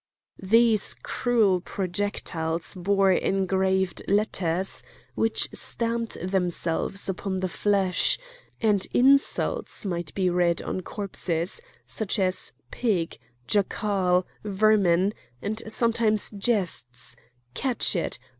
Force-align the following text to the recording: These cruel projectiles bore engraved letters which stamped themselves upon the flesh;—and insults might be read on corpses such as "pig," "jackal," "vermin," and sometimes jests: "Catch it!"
These 0.41 0.95
cruel 1.03 1.61
projectiles 1.61 2.73
bore 2.73 3.11
engraved 3.11 4.01
letters 4.07 4.81
which 5.13 5.47
stamped 5.53 6.17
themselves 6.19 7.07
upon 7.07 7.39
the 7.39 7.47
flesh;—and 7.47 8.87
insults 8.95 9.85
might 9.85 10.11
be 10.15 10.27
read 10.27 10.59
on 10.63 10.81
corpses 10.81 11.61
such 11.85 12.17
as 12.17 12.51
"pig," 12.71 13.19
"jackal," 13.45 14.25
"vermin," 14.43 15.13
and 15.39 15.61
sometimes 15.71 16.31
jests: 16.31 17.15
"Catch 17.53 17.95
it!" 17.95 18.17